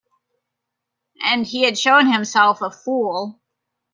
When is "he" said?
1.45-1.61